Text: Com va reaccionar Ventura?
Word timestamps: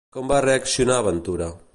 Com 0.15 0.29
va 0.31 0.39
reaccionar 0.45 0.97
Ventura? 1.09 1.51